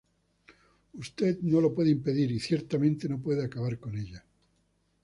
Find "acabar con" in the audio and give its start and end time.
3.45-3.95